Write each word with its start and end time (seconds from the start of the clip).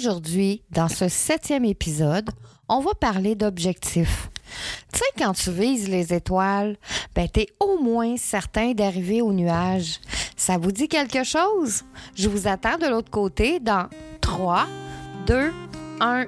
Aujourd'hui, 0.00 0.62
dans 0.70 0.88
ce 0.88 1.08
septième 1.08 1.66
épisode, 1.66 2.30
on 2.70 2.80
va 2.80 2.94
parler 2.94 3.34
d'objectifs. 3.34 4.30
Tu 4.94 4.98
sais, 4.98 5.04
quand 5.18 5.34
tu 5.34 5.50
vises 5.50 5.90
les 5.90 6.14
étoiles, 6.14 6.78
ben 7.14 7.28
t'es 7.28 7.48
au 7.60 7.78
moins 7.82 8.16
certain 8.16 8.72
d'arriver 8.72 9.20
au 9.20 9.30
nuage. 9.34 10.00
Ça 10.38 10.56
vous 10.56 10.72
dit 10.72 10.88
quelque 10.88 11.22
chose? 11.22 11.82
Je 12.14 12.30
vous 12.30 12.48
attends 12.48 12.78
de 12.78 12.86
l'autre 12.86 13.10
côté 13.10 13.60
dans 13.60 13.90
3, 14.22 14.66
2, 15.26 15.52
1. 16.00 16.26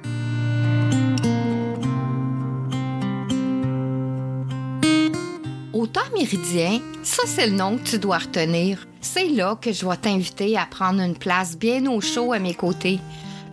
Au 5.73 5.87
temps 5.87 6.01
méridien, 6.13 6.79
ça 7.01 7.23
c'est 7.25 7.47
le 7.47 7.55
nom 7.55 7.79
que 7.79 7.89
tu 7.89 7.97
dois 7.97 8.19
retenir. 8.19 8.87
C'est 9.01 9.29
là 9.29 9.55
que 9.59 9.71
je 9.71 9.83
vais 9.83 9.97
t'inviter 9.97 10.59
à 10.59 10.67
prendre 10.67 11.01
une 11.01 11.17
place 11.17 11.57
bien 11.57 11.87
au 11.87 12.01
chaud 12.01 12.33
à 12.33 12.37
mes 12.37 12.53
côtés. 12.53 12.99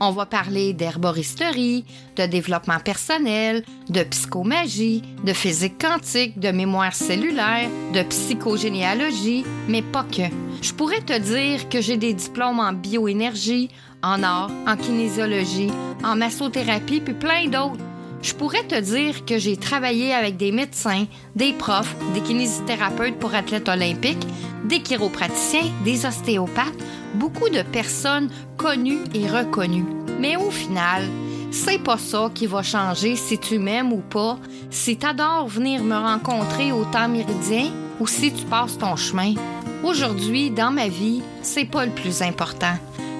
on 0.00 0.10
va 0.10 0.26
parler 0.26 0.72
d'herboristerie, 0.72 1.84
de 2.16 2.26
développement 2.26 2.80
personnel, 2.80 3.62
de 3.88 4.02
psychomagie, 4.02 5.02
de 5.24 5.32
physique 5.32 5.78
quantique, 5.80 6.40
de 6.40 6.50
mémoire 6.50 6.94
cellulaire, 6.94 7.68
de 7.92 8.02
psychogénéalogie, 8.02 9.44
mais 9.68 9.82
pas 9.82 10.04
que. 10.04 10.22
Je 10.62 10.72
pourrais 10.72 11.00
te 11.00 11.18
dire 11.18 11.68
que 11.68 11.80
j'ai 11.80 11.96
des 11.96 12.14
diplômes 12.14 12.60
en 12.60 12.72
bioénergie, 12.72 13.68
en 14.02 14.22
art, 14.22 14.50
en 14.66 14.76
kinésiologie, 14.76 15.70
en 16.02 16.16
massothérapie, 16.16 17.00
puis 17.00 17.14
plein 17.14 17.46
d'autres. 17.46 17.84
Je 18.22 18.34
pourrais 18.34 18.64
te 18.64 18.78
dire 18.78 19.24
que 19.24 19.38
j'ai 19.38 19.56
travaillé 19.56 20.12
avec 20.12 20.36
des 20.36 20.52
médecins, 20.52 21.06
des 21.36 21.52
profs, 21.52 21.96
des 22.12 22.20
kinésithérapeutes 22.20 23.18
pour 23.18 23.34
athlètes 23.34 23.68
olympiques, 23.68 24.26
des 24.64 24.82
chiropraticiens, 24.82 25.70
des 25.84 26.04
ostéopathes, 26.04 26.84
beaucoup 27.14 27.48
de 27.48 27.62
personnes 27.62 28.30
connues 28.58 29.04
et 29.14 29.26
reconnues. 29.26 29.86
Mais 30.18 30.36
au 30.36 30.50
final, 30.50 31.04
c'est 31.50 31.82
pas 31.82 31.96
ça 31.96 32.30
qui 32.34 32.46
va 32.46 32.62
changer 32.62 33.16
si 33.16 33.38
tu 33.38 33.58
m'aimes 33.58 33.92
ou 33.92 34.02
pas, 34.02 34.38
si 34.70 34.98
t'adores 34.98 35.48
venir 35.48 35.82
me 35.82 35.96
rencontrer 35.96 36.72
au 36.72 36.84
temps 36.84 37.08
méridien 37.08 37.70
ou 37.98 38.06
si 38.06 38.32
tu 38.32 38.44
passes 38.44 38.76
ton 38.76 38.96
chemin. 38.96 39.34
Aujourd'hui, 39.82 40.50
dans 40.50 40.70
ma 40.70 40.88
vie, 40.88 41.22
c'est 41.42 41.64
pas 41.64 41.86
le 41.86 41.92
plus 41.92 42.20
important. 42.20 42.74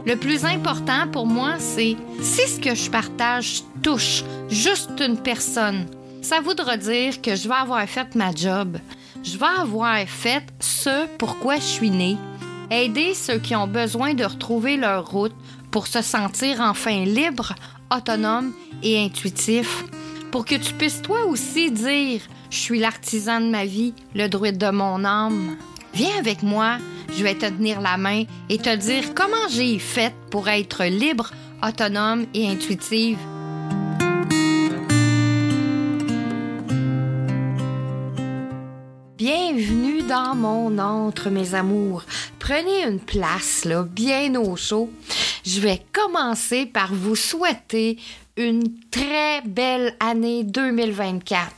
Le 0.07 0.17
plus 0.17 0.45
important 0.45 1.09
pour 1.13 1.27
moi, 1.27 1.55
c'est 1.59 1.97
si 2.23 2.49
ce 2.49 2.61
que 2.61 2.75
je 2.75 2.91
partage 2.91 3.63
touche 3.83 4.25
juste 4.49 5.01
une 5.01 5.19
personne, 5.19 5.87
ça 6.23 6.41
voudra 6.41 6.77
dire 6.77 7.21
que 7.21 7.35
je 7.35 7.49
vais 7.49 7.55
avoir 7.55 7.87
fait 7.89 8.15
ma 8.15 8.35
job. 8.35 8.79
Je 9.23 9.37
vais 9.37 9.61
avoir 9.61 9.99
fait 10.07 10.43
ce 10.59 11.07
pourquoi 11.19 11.57
je 11.57 11.63
suis 11.63 11.91
né. 11.91 12.17
Aider 12.71 13.15
ceux 13.15 13.39
qui 13.39 13.55
ont 13.55 13.67
besoin 13.67 14.15
de 14.15 14.25
retrouver 14.25 14.77
leur 14.77 15.11
route 15.11 15.35
pour 15.71 15.87
se 15.87 16.03
sentir 16.03 16.61
enfin 16.61 17.05
libre, 17.05 17.55
autonome 17.95 18.53
et 18.83 19.03
intuitif. 19.05 19.85
Pour 20.31 20.45
que 20.45 20.55
tu 20.55 20.73
puisses 20.75 21.03
toi 21.03 21.25
aussi 21.27 21.71
dire 21.71 22.21
Je 22.49 22.57
suis 22.57 22.79
l'artisan 22.79 23.41
de 23.41 23.51
ma 23.51 23.65
vie, 23.67 23.95
le 24.15 24.29
druide 24.29 24.59
de 24.59 24.71
mon 24.71 25.05
âme. 25.05 25.57
Viens 25.93 26.19
avec 26.19 26.43
moi, 26.43 26.79
je 27.13 27.23
vais 27.25 27.35
te 27.35 27.47
tenir 27.47 27.81
la 27.81 27.97
main 27.97 28.25
et 28.49 28.59
te 28.59 28.75
dire 28.77 29.13
comment 29.15 29.49
j'ai 29.51 29.79
fait 29.79 30.15
pour 30.31 30.49
être 30.49 30.85
libre, 30.85 31.31
autonome 31.63 32.27
et 32.33 32.49
intuitive. 32.49 33.19
Bienvenue 39.19 40.03
dans 40.03 40.35
mon 40.35 40.79
entre, 40.79 41.29
mes 41.29 41.55
amours. 41.55 42.05
Prenez 42.39 42.85
une 42.87 43.01
place, 43.01 43.65
là, 43.65 43.83
bien 43.83 44.35
au 44.37 44.57
chaud. 44.57 44.91
Je 45.45 45.61
vais 45.61 45.83
commencer 45.93 46.67
par 46.67 46.95
vous 46.95 47.17
souhaiter 47.17 47.99
une 48.37 48.81
très 48.91 49.43
belle 49.43 49.95
année 50.01 50.45
2024. 50.45 51.53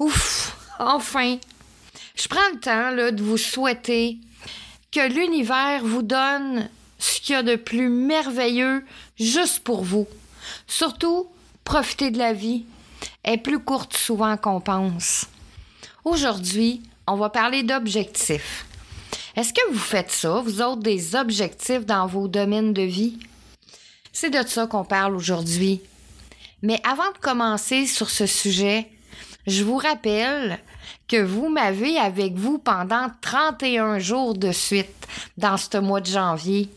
Ouf, 0.00 0.56
enfin. 0.78 1.38
Je 2.20 2.28
prends 2.28 2.50
le 2.52 2.60
temps 2.60 3.16
de 3.16 3.22
vous 3.22 3.38
souhaiter 3.38 4.18
que 4.92 5.08
l'univers 5.08 5.82
vous 5.82 6.02
donne 6.02 6.68
ce 6.98 7.18
qu'il 7.18 7.32
y 7.32 7.38
a 7.38 7.42
de 7.42 7.56
plus 7.56 7.88
merveilleux 7.88 8.84
juste 9.18 9.60
pour 9.60 9.82
vous. 9.82 10.06
Surtout, 10.66 11.28
profitez 11.64 12.10
de 12.10 12.18
la 12.18 12.34
vie. 12.34 12.66
Elle 13.22 13.34
est 13.34 13.38
plus 13.38 13.58
courte 13.58 13.96
souvent 13.96 14.36
qu'on 14.36 14.60
pense. 14.60 15.24
Aujourd'hui, 16.04 16.82
on 17.06 17.16
va 17.16 17.30
parler 17.30 17.62
d'objectifs. 17.62 18.66
Est-ce 19.34 19.54
que 19.54 19.72
vous 19.72 19.78
faites 19.78 20.10
ça, 20.10 20.42
vous 20.42 20.60
autres, 20.60 20.82
des 20.82 21.16
objectifs 21.16 21.86
dans 21.86 22.06
vos 22.06 22.28
domaines 22.28 22.74
de 22.74 22.82
vie? 22.82 23.18
C'est 24.12 24.28
de 24.28 24.46
ça 24.46 24.66
qu'on 24.66 24.84
parle 24.84 25.16
aujourd'hui. 25.16 25.80
Mais 26.60 26.82
avant 26.84 27.10
de 27.12 27.18
commencer 27.18 27.86
sur 27.86 28.10
ce 28.10 28.26
sujet, 28.26 28.90
je 29.50 29.64
vous 29.64 29.76
rappelle 29.76 30.58
que 31.08 31.20
vous 31.20 31.48
m'avez 31.48 31.98
avec 31.98 32.34
vous 32.34 32.58
pendant 32.58 33.08
31 33.20 33.98
jours 33.98 34.34
de 34.34 34.52
suite 34.52 35.08
dans 35.36 35.56
ce 35.56 35.76
mois 35.78 36.00
de 36.00 36.06
janvier. 36.06 36.68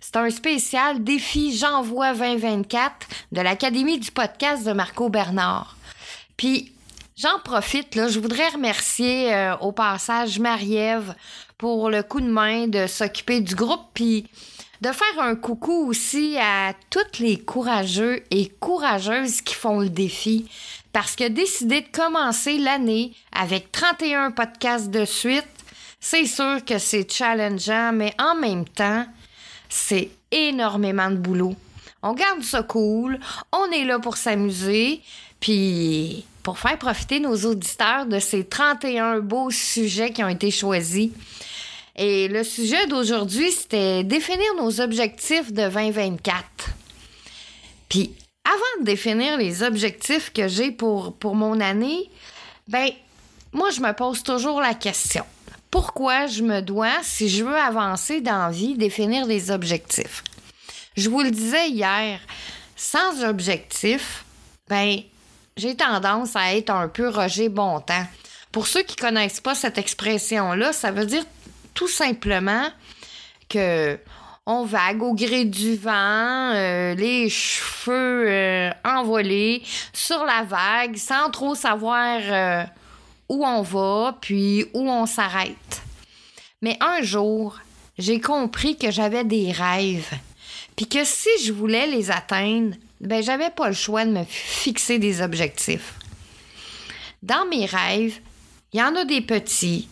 C'est 0.00 0.16
un 0.16 0.30
spécial 0.30 1.04
défi 1.04 1.56
J'envoie 1.56 2.12
2024 2.12 3.06
de 3.32 3.40
l'Académie 3.40 3.98
du 3.98 4.10
podcast 4.10 4.66
de 4.66 4.72
Marco 4.72 5.08
Bernard. 5.08 5.76
Puis, 6.36 6.72
j'en 7.16 7.38
profite, 7.44 7.94
je 7.94 8.18
voudrais 8.18 8.48
remercier 8.48 9.32
euh, 9.32 9.56
au 9.58 9.70
passage 9.70 10.40
Marie-Ève 10.40 11.14
pour 11.56 11.88
le 11.88 12.02
coup 12.02 12.20
de 12.20 12.30
main 12.30 12.66
de 12.66 12.86
s'occuper 12.86 13.40
du 13.40 13.54
groupe, 13.54 13.86
puis 13.94 14.26
de 14.80 14.90
faire 14.92 15.20
un 15.20 15.34
coucou 15.34 15.88
aussi 15.88 16.36
à 16.38 16.72
toutes 16.90 17.18
les 17.18 17.38
courageux 17.38 18.22
et 18.30 18.48
courageuses 18.60 19.40
qui 19.40 19.54
font 19.54 19.80
le 19.80 19.88
défi 19.88 20.48
parce 20.98 21.14
que 21.14 21.28
décider 21.28 21.82
de 21.82 21.86
commencer 21.92 22.58
l'année 22.58 23.12
avec 23.30 23.70
31 23.70 24.32
podcasts 24.32 24.90
de 24.90 25.04
suite, 25.04 25.46
c'est 26.00 26.26
sûr 26.26 26.64
que 26.66 26.78
c'est 26.78 27.08
challengeant, 27.08 27.92
mais 27.92 28.12
en 28.18 28.34
même 28.34 28.64
temps, 28.64 29.06
c'est 29.68 30.10
énormément 30.32 31.08
de 31.08 31.14
boulot. 31.14 31.54
On 32.02 32.14
garde 32.14 32.42
ça 32.42 32.64
cool, 32.64 33.20
on 33.52 33.70
est 33.70 33.84
là 33.84 34.00
pour 34.00 34.16
s'amuser, 34.16 35.00
puis 35.38 36.24
pour 36.42 36.58
faire 36.58 36.76
profiter 36.76 37.20
nos 37.20 37.36
auditeurs 37.44 38.06
de 38.06 38.18
ces 38.18 38.44
31 38.44 39.20
beaux 39.20 39.52
sujets 39.52 40.10
qui 40.10 40.24
ont 40.24 40.28
été 40.28 40.50
choisis. 40.50 41.10
Et 41.94 42.26
le 42.26 42.42
sujet 42.42 42.88
d'aujourd'hui, 42.88 43.52
c'était 43.52 44.02
définir 44.02 44.52
nos 44.60 44.80
objectifs 44.80 45.52
de 45.52 45.68
2024. 45.68 46.42
Puis 47.88 48.10
avant 48.48 48.80
de 48.80 48.84
définir 48.84 49.36
les 49.36 49.62
objectifs 49.62 50.32
que 50.32 50.48
j'ai 50.48 50.70
pour, 50.70 51.14
pour 51.18 51.34
mon 51.34 51.60
année, 51.60 52.10
ben, 52.66 52.88
moi, 53.52 53.70
je 53.70 53.80
me 53.80 53.92
pose 53.92 54.22
toujours 54.22 54.60
la 54.60 54.72
question. 54.72 55.24
Pourquoi 55.70 56.26
je 56.26 56.42
me 56.42 56.62
dois, 56.62 57.02
si 57.02 57.28
je 57.28 57.44
veux 57.44 57.56
avancer 57.56 58.22
dans 58.22 58.46
la 58.46 58.50
vie, 58.50 58.74
définir 58.74 59.26
des 59.26 59.50
objectifs? 59.50 60.24
Je 60.96 61.10
vous 61.10 61.20
le 61.20 61.30
disais 61.30 61.68
hier, 61.68 62.20
sans 62.74 63.22
objectif, 63.22 64.24
ben, 64.68 65.00
j'ai 65.58 65.76
tendance 65.76 66.34
à 66.34 66.54
être 66.54 66.70
un 66.70 66.88
peu 66.88 67.08
Roger 67.08 67.50
Bontemps. 67.50 68.06
Pour 68.50 68.66
ceux 68.66 68.82
qui 68.82 68.96
connaissent 68.96 69.40
pas 69.40 69.54
cette 69.54 69.76
expression-là, 69.76 70.72
ça 70.72 70.90
veut 70.90 71.04
dire 71.04 71.24
tout 71.74 71.88
simplement 71.88 72.66
que 73.50 73.98
on 74.50 74.64
vague 74.64 75.02
au 75.02 75.12
gré 75.12 75.44
du 75.44 75.76
vent, 75.76 75.92
euh, 76.54 76.94
les 76.94 77.28
cheveux 77.28 78.24
euh, 78.26 78.70
envolés 78.82 79.62
sur 79.92 80.24
la 80.24 80.42
vague, 80.42 80.96
sans 80.96 81.30
trop 81.30 81.54
savoir 81.54 82.18
euh, 82.22 82.64
où 83.28 83.44
on 83.44 83.60
va, 83.60 84.16
puis 84.22 84.64
où 84.72 84.88
on 84.90 85.04
s'arrête. 85.04 85.82
Mais 86.62 86.78
un 86.80 87.02
jour, 87.02 87.58
j'ai 87.98 88.22
compris 88.22 88.78
que 88.78 88.90
j'avais 88.90 89.22
des 89.22 89.52
rêves, 89.52 90.14
puis 90.74 90.88
que 90.88 91.04
si 91.04 91.28
je 91.44 91.52
voulais 91.52 91.86
les 91.86 92.10
atteindre, 92.10 92.74
ben 93.02 93.22
j'avais 93.22 93.50
pas 93.50 93.68
le 93.68 93.74
choix 93.74 94.06
de 94.06 94.12
me 94.12 94.24
fixer 94.24 94.98
des 94.98 95.20
objectifs. 95.20 95.92
Dans 97.22 97.44
mes 97.50 97.66
rêves, 97.66 98.18
il 98.72 98.80
y 98.80 98.82
en 98.82 98.96
a 98.96 99.04
des 99.04 99.20
petits, 99.20 99.88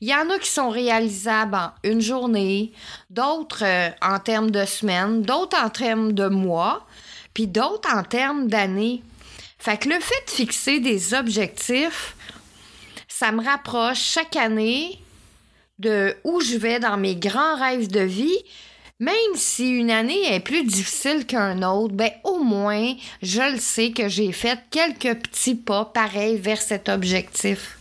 il 0.00 0.08
y 0.08 0.14
en 0.14 0.28
a 0.28 0.38
qui 0.38 0.50
sont 0.50 0.68
réalisables 0.68 1.54
en 1.54 1.72
une 1.82 2.00
journée, 2.00 2.72
d'autres 3.08 3.64
euh, 3.64 3.88
en 4.02 4.18
termes 4.18 4.50
de 4.50 4.64
semaines, 4.64 5.22
d'autres 5.22 5.56
en 5.58 5.70
termes 5.70 6.12
de 6.12 6.28
mois, 6.28 6.86
puis 7.32 7.46
d'autres 7.46 7.88
en 7.94 8.02
termes 8.02 8.48
d'années. 8.48 9.02
Fait 9.58 9.78
que 9.78 9.88
le 9.88 9.98
fait 9.98 10.24
de 10.26 10.30
fixer 10.30 10.80
des 10.80 11.14
objectifs, 11.14 12.14
ça 13.08 13.32
me 13.32 13.42
rapproche 13.42 14.00
chaque 14.00 14.36
année 14.36 15.00
de 15.78 16.14
où 16.24 16.40
je 16.40 16.56
vais 16.56 16.78
dans 16.78 16.96
mes 16.96 17.16
grands 17.16 17.56
rêves 17.56 17.88
de 17.88 18.00
vie. 18.00 18.38
Même 18.98 19.14
si 19.34 19.68
une 19.68 19.90
année 19.90 20.34
est 20.34 20.40
plus 20.40 20.64
difficile 20.64 21.26
qu'un 21.26 21.62
autre, 21.62 21.94
ben 21.94 22.10
au 22.24 22.38
moins, 22.38 22.94
je 23.22 23.42
le 23.52 23.58
sais 23.58 23.92
que 23.92 24.08
j'ai 24.08 24.32
fait 24.32 24.58
quelques 24.70 25.20
petits 25.20 25.54
pas 25.54 25.84
pareils 25.84 26.38
vers 26.38 26.60
cet 26.60 26.88
objectif. 26.88 27.75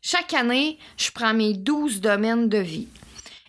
Chaque 0.00 0.32
année, 0.34 0.78
je 0.96 1.10
prends 1.10 1.34
mes 1.34 1.54
douze 1.54 2.00
domaines 2.00 2.48
de 2.48 2.58
vie. 2.58 2.88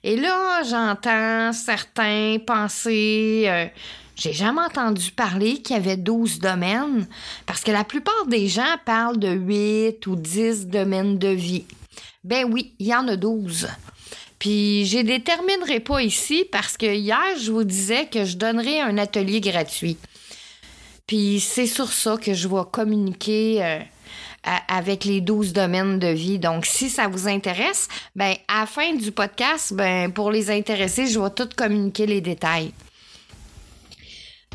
Et 0.03 0.15
là, 0.15 0.63
j'entends 0.63 1.53
certains 1.53 2.37
penser, 2.45 3.43
euh, 3.47 3.67
j'ai 4.15 4.33
jamais 4.33 4.61
entendu 4.61 5.11
parler 5.11 5.61
qu'il 5.61 5.75
y 5.75 5.79
avait 5.79 5.97
12 5.97 6.39
domaines, 6.39 7.07
parce 7.45 7.61
que 7.61 7.71
la 7.71 7.83
plupart 7.83 8.25
des 8.27 8.47
gens 8.47 8.75
parlent 8.85 9.19
de 9.19 9.29
8 9.29 10.07
ou 10.07 10.15
10 10.15 10.67
domaines 10.67 11.17
de 11.17 11.27
vie. 11.27 11.65
Ben 12.23 12.45
oui, 12.51 12.73
il 12.79 12.87
y 12.87 12.95
en 12.95 13.07
a 13.07 13.15
12. 13.15 13.67
Puis 14.39 14.85
je 14.85 14.99
déterminerai 14.99 15.81
pas 15.81 16.01
ici 16.01 16.45
parce 16.49 16.77
que 16.77 16.85
hier, 16.85 17.37
je 17.41 17.51
vous 17.51 17.65
disais 17.65 18.07
que 18.07 18.23
je 18.23 18.37
donnerais 18.37 18.79
un 18.79 18.97
atelier 18.97 19.41
gratuit. 19.41 19.97
Puis 21.07 21.41
c'est 21.41 21.67
sur 21.67 21.91
ça 21.91 22.17
que 22.17 22.33
je 22.33 22.47
vais 22.47 22.63
communiquer 22.71 23.63
euh, 23.63 23.79
avec 24.43 25.05
les 25.05 25.21
12 25.21 25.53
domaines 25.53 25.99
de 25.99 26.07
vie. 26.07 26.39
Donc, 26.39 26.65
si 26.65 26.89
ça 26.89 27.07
vous 27.07 27.27
intéresse, 27.27 27.87
ben, 28.15 28.35
à 28.47 28.61
la 28.61 28.65
fin 28.65 28.93
du 28.93 29.11
podcast, 29.11 29.73
ben, 29.73 30.11
pour 30.11 30.31
les 30.31 30.49
intéressés, 30.49 31.07
je 31.07 31.19
vais 31.19 31.29
tout 31.29 31.49
communiquer 31.55 32.05
les 32.05 32.21
détails. 32.21 32.73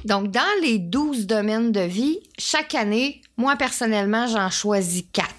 Donc, 0.04 0.30
dans 0.30 0.60
les 0.62 0.78
12 0.78 1.26
domaines 1.26 1.72
de 1.72 1.80
vie, 1.80 2.18
chaque 2.38 2.74
année, 2.74 3.22
moi, 3.36 3.56
personnellement, 3.56 4.26
j'en 4.26 4.50
choisis 4.50 5.04
quatre 5.12 5.34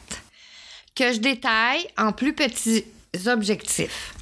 que 0.96 1.12
je 1.14 1.20
détaille 1.20 1.86
en 1.98 2.12
plus 2.12 2.34
petits 2.34 2.86
objectifs. 3.28 4.14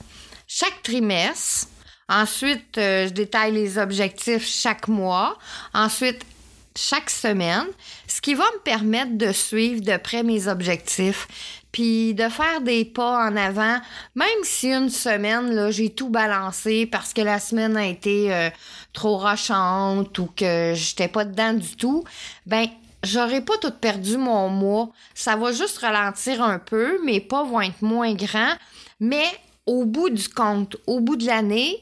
Chaque 0.48 0.84
trimestre, 0.84 1.68
ensuite, 2.10 2.78
euh, 2.78 3.08
je 3.08 3.14
détaille 3.14 3.54
les 3.54 3.78
objectifs 3.78 4.46
chaque 4.46 4.88
mois. 4.88 5.38
Ensuite, 5.74 6.26
chaque 6.76 7.10
semaine, 7.10 7.68
ce 8.08 8.22
qui 8.22 8.34
va 8.34 8.46
me 8.56 8.60
permettre 8.60 9.18
de 9.18 9.32
suivre 9.32 9.82
de 9.82 9.98
près 9.98 10.24
mes 10.24 10.48
objectifs, 10.48 11.28
puis 11.72 12.14
de 12.14 12.30
faire 12.30 12.62
des 12.62 12.86
pas 12.86 13.28
en 13.28 13.36
avant, 13.36 13.80
même 14.16 14.28
si 14.44 14.70
une 14.70 14.90
semaine, 14.90 15.54
là, 15.54 15.72
j'ai 15.72 15.90
tout 15.90 16.10
balancé 16.10 16.86
parce 16.86 17.14
que 17.14 17.22
la 17.22 17.40
semaine 17.40 17.76
a 17.76 17.88
été 17.88 18.34
euh, 18.34 18.50
trop 18.94 19.18
rochante 19.18 20.18
ou 20.20 20.30
que 20.36 20.74
j'étais 20.76 21.08
pas 21.08 21.26
dedans 21.26 21.54
du 21.54 21.76
tout, 21.76 22.04
ben 22.46 22.68
j'aurais 23.04 23.42
pas 23.42 23.58
tout 23.60 23.72
perdu 23.72 24.18
mon 24.18 24.50
mois. 24.50 24.90
Ça 25.16 25.36
va 25.36 25.52
juste 25.52 25.80
ralentir 25.80 26.44
un 26.44 26.60
peu, 26.60 27.04
mes 27.04 27.20
pas 27.20 27.44
vont 27.44 27.62
être 27.62 27.82
moins 27.82 28.14
grands, 28.14 28.54
mais 29.00 29.26
au 29.66 29.86
bout 29.86 30.10
du 30.10 30.30
compte, 30.30 30.78
au 30.88 31.00
bout 31.00 31.16
de 31.16 31.26
l'année, 31.26 31.82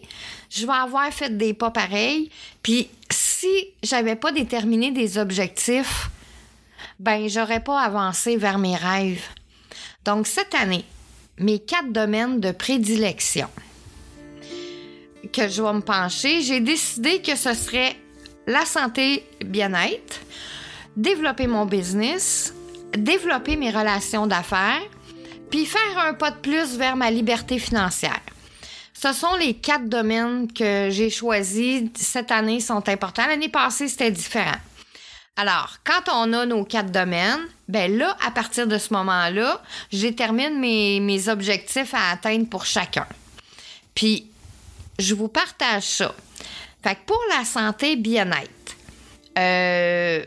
je 0.51 0.65
vais 0.65 0.73
avoir 0.73 1.11
fait 1.11 1.35
des 1.35 1.53
pas 1.53 1.71
pareils. 1.71 2.29
Puis 2.61 2.89
si 3.09 3.47
j'avais 3.81 4.15
pas 4.15 4.31
déterminé 4.31 4.91
des 4.91 5.17
objectifs, 5.17 6.09
ben 6.99 7.27
j'aurais 7.27 7.63
pas 7.63 7.79
avancé 7.79 8.35
vers 8.35 8.59
mes 8.59 8.75
rêves. 8.75 9.23
Donc 10.03 10.27
cette 10.27 10.53
année, 10.53 10.85
mes 11.37 11.59
quatre 11.59 11.91
domaines 11.91 12.39
de 12.39 12.51
prédilection 12.51 13.47
que 15.31 15.47
je 15.47 15.61
vais 15.61 15.73
me 15.73 15.81
pencher, 15.81 16.41
j'ai 16.41 16.59
décidé 16.59 17.21
que 17.21 17.35
ce 17.35 17.53
serait 17.53 17.95
la 18.47 18.65
santé 18.65 19.23
bien-être, 19.45 20.19
développer 20.97 21.47
mon 21.47 21.65
business, 21.65 22.53
développer 22.97 23.55
mes 23.55 23.69
relations 23.69 24.27
d'affaires, 24.27 24.81
puis 25.49 25.65
faire 25.65 25.97
un 26.05 26.13
pas 26.13 26.31
de 26.31 26.37
plus 26.37 26.75
vers 26.77 26.97
ma 26.97 27.11
liberté 27.11 27.59
financière. 27.59 28.19
Ce 29.01 29.13
sont 29.13 29.33
les 29.33 29.55
quatre 29.55 29.89
domaines 29.89 30.51
que 30.53 30.89
j'ai 30.91 31.09
choisis 31.09 31.89
cette 31.95 32.29
année 32.29 32.59
sont 32.59 32.87
importants. 32.87 33.25
L'année 33.25 33.49
passée, 33.49 33.87
c'était 33.87 34.11
différent. 34.11 34.59
Alors, 35.35 35.77
quand 35.83 36.13
on 36.13 36.33
a 36.33 36.45
nos 36.45 36.63
quatre 36.63 36.91
domaines, 36.91 37.39
ben 37.67 37.97
là, 37.97 38.15
à 38.23 38.29
partir 38.29 38.67
de 38.67 38.77
ce 38.77 38.93
moment-là, 38.93 39.59
je 39.91 40.01
détermine 40.01 40.59
mes, 40.59 41.29
objectifs 41.29 41.95
à 41.95 42.11
atteindre 42.11 42.47
pour 42.47 42.65
chacun. 42.65 43.07
Puis, 43.95 44.27
je 44.99 45.15
vous 45.15 45.29
partage 45.29 45.83
ça. 45.83 46.13
Fait 46.83 46.93
que 46.93 46.99
pour 47.07 47.21
la 47.35 47.43
santé 47.43 47.95
bien-être, 47.95 48.75
euh, 49.39 50.23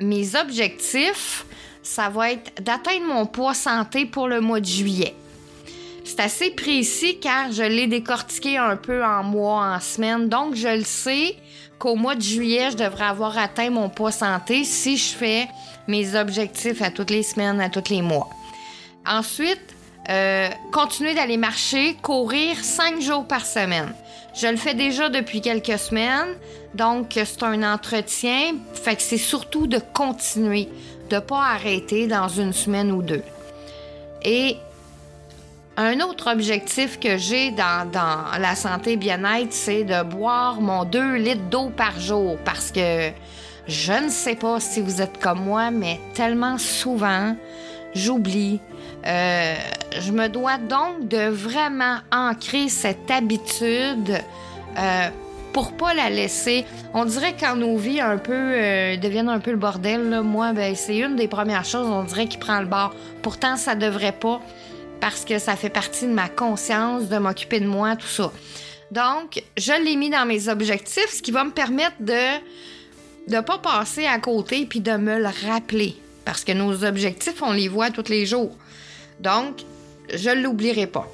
mes 0.00 0.34
objectifs, 0.36 1.46
ça 1.82 2.10
va 2.10 2.32
être 2.32 2.62
d'atteindre 2.62 3.06
mon 3.06 3.24
poids 3.24 3.54
santé 3.54 4.04
pour 4.04 4.28
le 4.28 4.42
mois 4.42 4.60
de 4.60 4.66
juillet. 4.66 5.14
Assez 6.18 6.50
précis 6.50 7.18
car 7.20 7.52
je 7.52 7.62
l'ai 7.62 7.86
décortiqué 7.86 8.58
un 8.58 8.76
peu 8.76 9.04
en 9.04 9.22
mois, 9.22 9.74
en 9.76 9.80
semaine. 9.80 10.28
Donc, 10.28 10.56
je 10.56 10.68
le 10.68 10.84
sais 10.84 11.36
qu'au 11.78 11.94
mois 11.94 12.16
de 12.16 12.22
juillet, 12.22 12.72
je 12.72 12.76
devrais 12.76 13.04
avoir 13.04 13.38
atteint 13.38 13.70
mon 13.70 13.88
poids 13.88 14.10
santé 14.10 14.64
si 14.64 14.96
je 14.96 15.14
fais 15.14 15.46
mes 15.86 16.16
objectifs 16.16 16.82
à 16.82 16.90
toutes 16.90 17.10
les 17.10 17.22
semaines, 17.22 17.60
à 17.60 17.68
tous 17.68 17.88
les 17.90 18.02
mois. 18.02 18.28
Ensuite, 19.06 19.62
euh, 20.10 20.48
continuer 20.72 21.14
d'aller 21.14 21.36
marcher, 21.36 21.96
courir 22.02 22.56
cinq 22.62 23.00
jours 23.00 23.24
par 23.24 23.46
semaine. 23.46 23.92
Je 24.34 24.48
le 24.48 24.56
fais 24.56 24.74
déjà 24.74 25.08
depuis 25.08 25.40
quelques 25.40 25.78
semaines, 25.78 26.34
donc 26.74 27.12
c'est 27.12 27.42
un 27.44 27.62
entretien, 27.62 28.54
fait 28.74 28.96
que 28.96 29.02
c'est 29.02 29.18
surtout 29.18 29.68
de 29.68 29.78
continuer, 29.94 30.68
de 31.10 31.20
pas 31.20 31.42
arrêter 31.42 32.08
dans 32.08 32.28
une 32.28 32.52
semaine 32.52 32.90
ou 32.90 33.02
deux. 33.02 33.22
Et 34.24 34.56
un 35.78 36.00
autre 36.00 36.32
objectif 36.32 36.98
que 36.98 37.16
j'ai 37.18 37.52
dans, 37.52 37.88
la 38.36 38.54
santé 38.56 38.96
bien-être, 38.96 39.52
c'est 39.52 39.84
de 39.84 40.02
boire 40.02 40.60
mon 40.60 40.84
2 40.84 41.14
litres 41.14 41.48
d'eau 41.48 41.70
par 41.70 42.00
jour 42.00 42.36
parce 42.44 42.72
que 42.72 43.10
je 43.68 43.92
ne 43.92 44.08
sais 44.08 44.34
pas 44.34 44.58
si 44.58 44.80
vous 44.80 45.00
êtes 45.00 45.20
comme 45.20 45.44
moi, 45.44 45.70
mais 45.70 46.00
tellement 46.14 46.58
souvent, 46.58 47.36
j'oublie. 47.94 48.60
Euh, 49.06 49.54
je 50.00 50.10
me 50.10 50.28
dois 50.28 50.58
donc 50.58 51.06
de 51.06 51.28
vraiment 51.28 51.98
ancrer 52.10 52.68
cette 52.68 53.08
habitude 53.08 54.18
euh, 54.76 55.08
pour 55.52 55.74
pas 55.74 55.94
la 55.94 56.10
laisser. 56.10 56.64
On 56.92 57.04
dirait 57.04 57.36
quand 57.38 57.54
nos 57.54 57.76
vies 57.76 58.00
un 58.00 58.18
peu 58.18 58.32
euh, 58.34 58.96
deviennent 58.96 59.28
un 59.28 59.38
peu 59.38 59.52
le 59.52 59.56
bordel, 59.56 60.22
moi, 60.22 60.52
ben, 60.52 60.74
c'est 60.74 60.98
une 60.98 61.14
des 61.14 61.28
premières 61.28 61.64
choses, 61.64 61.86
on 61.86 62.02
dirait 62.02 62.26
qui 62.26 62.38
prend 62.38 62.58
le 62.58 62.66
bord. 62.66 62.92
Pourtant, 63.22 63.56
ça 63.56 63.76
devrait 63.76 64.10
pas 64.10 64.40
parce 65.00 65.24
que 65.24 65.38
ça 65.38 65.56
fait 65.56 65.70
partie 65.70 66.06
de 66.06 66.12
ma 66.12 66.28
conscience 66.28 67.08
de 67.08 67.18
m'occuper 67.18 67.60
de 67.60 67.66
moi, 67.66 67.96
tout 67.96 68.06
ça. 68.06 68.32
Donc, 68.90 69.42
je 69.56 69.72
l'ai 69.84 69.96
mis 69.96 70.10
dans 70.10 70.26
mes 70.26 70.48
objectifs, 70.48 71.10
ce 71.12 71.22
qui 71.22 71.30
va 71.30 71.44
me 71.44 71.50
permettre 71.50 71.96
de 72.00 72.38
ne 73.28 73.40
pas 73.40 73.58
passer 73.58 74.06
à 74.06 74.18
côté 74.18 74.66
puis 74.66 74.80
de 74.80 74.96
me 74.96 75.18
le 75.18 75.28
rappeler. 75.46 75.96
Parce 76.24 76.44
que 76.44 76.52
nos 76.52 76.84
objectifs, 76.84 77.42
on 77.42 77.52
les 77.52 77.68
voit 77.68 77.90
tous 77.90 78.08
les 78.10 78.26
jours. 78.26 78.56
Donc, 79.20 79.62
je 80.12 80.30
ne 80.30 80.42
l'oublierai 80.42 80.86
pas. 80.86 81.06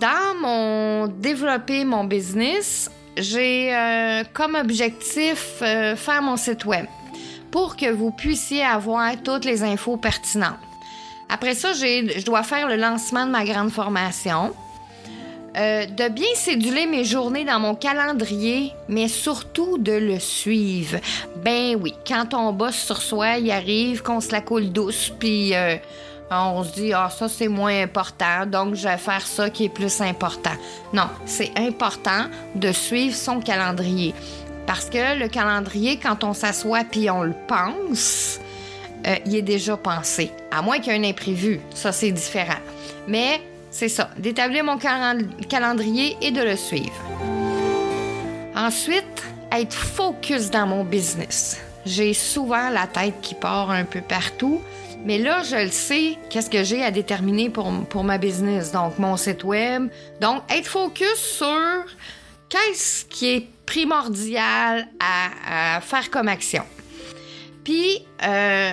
Dans 0.00 0.34
mon 0.40 1.06
développer 1.08 1.84
mon 1.84 2.04
business, 2.04 2.90
j'ai 3.16 3.74
euh, 3.74 4.24
comme 4.32 4.54
objectif 4.54 5.58
euh, 5.62 5.96
faire 5.96 6.22
mon 6.22 6.36
site 6.36 6.64
web 6.64 6.86
pour 7.50 7.76
que 7.76 7.90
vous 7.90 8.10
puissiez 8.10 8.62
avoir 8.62 9.10
toutes 9.22 9.44
les 9.44 9.62
infos 9.62 9.96
pertinentes. 9.96 10.69
Après 11.30 11.54
ça, 11.54 11.72
je 11.72 12.24
dois 12.24 12.42
faire 12.42 12.68
le 12.68 12.76
lancement 12.76 13.26
de 13.26 13.30
ma 13.30 13.44
grande 13.44 13.70
formation. 13.70 14.52
Euh, 15.56 15.84
de 15.86 16.08
bien 16.08 16.28
céduler 16.34 16.86
mes 16.86 17.04
journées 17.04 17.44
dans 17.44 17.58
mon 17.58 17.74
calendrier, 17.74 18.72
mais 18.88 19.08
surtout 19.08 19.78
de 19.78 19.92
le 19.92 20.20
suivre. 20.20 20.98
Ben 21.44 21.76
oui, 21.80 21.94
quand 22.06 22.34
on 22.34 22.52
bosse 22.52 22.76
sur 22.76 23.02
soi, 23.02 23.38
il 23.38 23.50
arrive 23.50 24.02
qu'on 24.02 24.20
se 24.20 24.30
la 24.30 24.42
coule 24.42 24.70
douce, 24.70 25.12
puis 25.18 25.52
on 26.30 26.62
se 26.62 26.72
dit, 26.74 26.92
ah, 26.92 27.10
ça 27.10 27.28
c'est 27.28 27.48
moins 27.48 27.82
important, 27.82 28.46
donc 28.46 28.74
je 28.74 28.86
vais 28.86 28.98
faire 28.98 29.26
ça 29.26 29.50
qui 29.50 29.64
est 29.64 29.68
plus 29.68 30.00
important. 30.00 30.54
Non, 30.92 31.08
c'est 31.26 31.52
important 31.56 32.26
de 32.54 32.70
suivre 32.70 33.16
son 33.16 33.40
calendrier. 33.40 34.14
Parce 34.66 34.88
que 34.88 35.18
le 35.18 35.28
calendrier, 35.28 35.96
quand 35.96 36.22
on 36.22 36.32
s'assoit 36.32 36.84
puis 36.84 37.10
on 37.10 37.22
le 37.22 37.34
pense, 37.48 38.38
euh, 39.06 39.16
il 39.26 39.36
est 39.36 39.42
déjà 39.42 39.76
pensé. 39.76 40.30
À 40.50 40.62
moins 40.62 40.78
qu'il 40.78 40.92
y 40.92 40.96
ait 40.96 40.98
un 40.98 41.08
imprévu. 41.08 41.60
Ça, 41.74 41.92
c'est 41.92 42.10
différent. 42.10 42.58
Mais 43.08 43.40
c'est 43.70 43.88
ça, 43.88 44.10
d'établir 44.18 44.64
mon 44.64 44.78
calendrier 44.78 46.16
et 46.20 46.30
de 46.30 46.42
le 46.42 46.56
suivre. 46.56 46.92
Ensuite, 48.56 49.24
être 49.52 49.74
focus 49.74 50.50
dans 50.50 50.66
mon 50.66 50.84
business. 50.84 51.60
J'ai 51.86 52.12
souvent 52.14 52.68
la 52.68 52.86
tête 52.86 53.14
qui 53.22 53.34
part 53.34 53.70
un 53.70 53.84
peu 53.84 54.00
partout. 54.00 54.60
Mais 55.04 55.18
là, 55.18 55.42
je 55.42 55.56
le 55.56 55.70
sais, 55.70 56.18
qu'est-ce 56.28 56.50
que 56.50 56.62
j'ai 56.62 56.82
à 56.82 56.90
déterminer 56.90 57.48
pour, 57.48 57.72
pour 57.88 58.04
ma 58.04 58.18
business? 58.18 58.70
Donc, 58.70 58.98
mon 58.98 59.16
site 59.16 59.44
web. 59.44 59.88
Donc, 60.20 60.42
être 60.50 60.66
focus 60.66 61.16
sur 61.16 61.84
qu'est-ce 62.50 63.06
qui 63.06 63.28
est 63.28 63.48
primordial 63.64 64.88
à, 64.98 65.80
faire 65.80 66.10
comme 66.10 66.28
action. 66.28 66.64
Puis, 67.64 68.04
euh, 68.22 68.72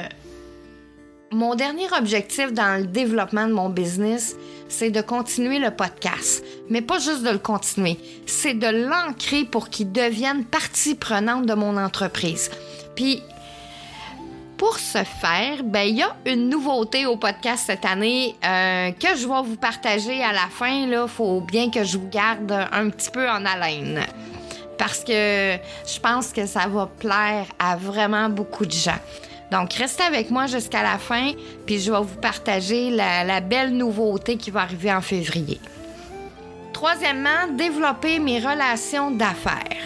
mon 1.32 1.56
dernier 1.56 1.88
objectif 1.98 2.54
dans 2.54 2.80
le 2.80 2.88
développement 2.88 3.48
de 3.48 3.54
mon 3.54 3.70
business, 3.70 4.36
c'est 4.70 4.92
de 4.92 5.02
continuer 5.02 5.60
le 5.60 5.72
podcast. 5.72 6.44
Mais 6.70 6.82
pas 6.82 7.00
juste 7.00 7.24
de 7.24 7.30
le 7.30 7.38
continuer, 7.38 7.98
c'est 8.26 8.54
de 8.54 8.68
l'ancrer 8.68 9.44
pour 9.46 9.70
qu'il 9.70 9.92
devienne 9.92 10.46
partie 10.46 10.96
prenante 10.96 11.46
de 11.46 11.54
mon 11.54 11.78
entreprise. 11.78 12.50
Puis, 12.96 13.22
pour 14.58 14.80
ce 14.80 15.04
faire, 15.04 15.64
ben 15.64 15.82
il 15.82 15.98
y 15.98 16.02
a 16.02 16.16
une 16.26 16.50
nouveauté 16.50 17.06
au 17.06 17.16
podcast 17.16 17.66
cette 17.68 17.86
année 17.86 18.36
euh, 18.44 18.92
que 18.92 19.16
je 19.16 19.28
vais 19.28 19.42
vous 19.44 19.56
partager 19.56 20.24
à 20.24 20.34
la 20.34 20.48
fin. 20.50 20.70
Il 20.70 21.06
faut 21.08 21.42
bien 21.42 21.70
que 21.70 21.84
je 21.84 21.98
vous 21.98 22.10
garde 22.10 22.52
un 22.72 22.90
petit 22.90 23.12
peu 23.12 23.30
en 23.30 23.46
haleine. 23.46 24.02
Parce 24.80 25.04
que 25.04 25.58
je 25.86 26.00
pense 26.02 26.32
que 26.32 26.46
ça 26.48 26.68
va 26.68 26.88
plaire 27.00 27.46
à 27.60 27.76
vraiment 27.76 28.30
beaucoup 28.30 28.66
de 28.66 28.72
gens. 28.72 29.00
Donc, 29.52 29.74
restez 29.74 30.04
avec 30.04 30.30
moi 30.30 30.48
jusqu'à 30.48 30.84
la 30.84 30.98
fin, 30.98 31.32
puis 31.66 31.80
je 31.80 31.92
vais 31.92 32.00
vous 32.00 32.20
partager 32.22 32.90
la, 32.90 33.40
belle 33.40 33.76
nouveauté 33.76 34.38
qui 34.38 34.52
va 34.52 34.62
arriver 34.62 34.92
en 34.92 35.02
février. 35.02 35.60
Troisièmement, 36.74 37.48
développer 37.58 38.20
mes 38.20 38.40
relations 38.40 39.12
d'affaires. 39.12 39.78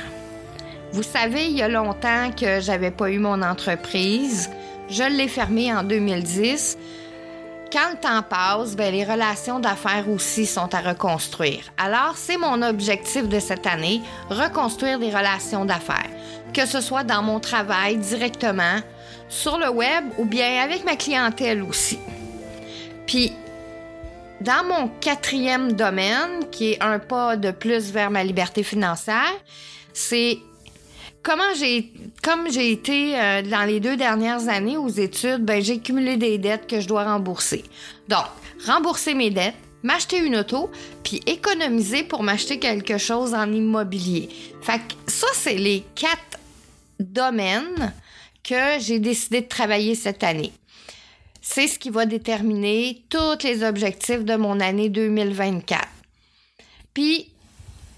Vous 0.91 1.03
savez, 1.03 1.45
il 1.45 1.57
y 1.57 1.61
a 1.61 1.69
longtemps 1.69 2.31
que 2.37 2.59
j'avais 2.59 2.91
pas 2.91 3.09
eu 3.09 3.19
mon 3.19 3.41
entreprise. 3.41 4.49
Je 4.89 5.03
l'ai 5.03 5.29
fermée 5.29 5.73
en 5.73 5.83
2010. 5.83 6.77
Quand 7.71 7.91
le 7.91 7.97
temps 7.97 8.21
passe, 8.23 8.75
ben, 8.75 8.91
les 8.91 9.05
relations 9.05 9.59
d'affaires 9.59 10.09
aussi 10.09 10.45
sont 10.45 10.73
à 10.75 10.81
reconstruire. 10.81 11.71
Alors, 11.77 12.15
c'est 12.17 12.35
mon 12.35 12.61
objectif 12.61 13.29
de 13.29 13.39
cette 13.39 13.65
année, 13.65 14.01
reconstruire 14.29 14.99
des 14.99 15.07
relations 15.09 15.63
d'affaires, 15.63 16.09
que 16.53 16.65
ce 16.65 16.81
soit 16.81 17.05
dans 17.05 17.23
mon 17.23 17.39
travail 17.39 17.95
directement, 17.95 18.79
sur 19.31 19.57
le 19.57 19.69
web 19.69 20.03
ou 20.17 20.25
bien 20.25 20.61
avec 20.61 20.83
ma 20.83 20.95
clientèle 20.95 21.63
aussi. 21.63 21.97
Puis, 23.07 23.31
dans 24.41 24.63
mon 24.65 24.89
quatrième 24.99 25.71
domaine, 25.73 26.49
qui 26.51 26.73
est 26.73 26.83
un 26.83 26.99
pas 26.99 27.37
de 27.37 27.51
plus 27.51 27.91
vers 27.91 28.11
ma 28.11 28.23
liberté 28.23 28.61
financière, 28.61 29.33
c'est 29.93 30.37
comment 31.23 31.53
j'ai 31.57 31.93
comme 32.21 32.51
j'ai 32.51 32.71
été 32.71 33.17
euh, 33.19 33.41
dans 33.41 33.63
les 33.63 33.79
deux 33.79 33.95
dernières 33.95 34.49
années 34.49 34.77
aux 34.77 34.89
études, 34.89 35.45
ben 35.45 35.63
j'ai 35.63 35.79
cumulé 35.79 36.17
des 36.17 36.37
dettes 36.37 36.67
que 36.67 36.81
je 36.81 36.87
dois 36.87 37.05
rembourser. 37.05 37.63
Donc, 38.09 38.25
rembourser 38.65 39.13
mes 39.13 39.29
dettes, 39.29 39.55
m'acheter 39.81 40.17
une 40.17 40.35
auto, 40.35 40.69
puis 41.03 41.21
économiser 41.25 42.03
pour 42.03 42.21
m'acheter 42.21 42.59
quelque 42.59 42.97
chose 42.97 43.33
en 43.33 43.51
immobilier. 43.51 44.27
Fait 44.61 44.79
que 44.79 45.11
ça 45.11 45.27
c'est 45.33 45.55
les 45.55 45.85
quatre 45.95 46.39
domaines 46.99 47.93
que 48.43 48.79
j'ai 48.79 48.99
décidé 48.99 49.41
de 49.41 49.47
travailler 49.47 49.95
cette 49.95 50.23
année. 50.23 50.51
C'est 51.41 51.67
ce 51.67 51.79
qui 51.79 51.89
va 51.89 52.05
déterminer 52.05 53.03
tous 53.09 53.43
les 53.43 53.63
objectifs 53.63 54.23
de 54.23 54.35
mon 54.35 54.59
année 54.59 54.89
2024. 54.89 55.87
Puis, 56.93 57.31